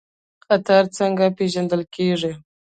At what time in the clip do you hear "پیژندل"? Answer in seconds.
1.37-1.81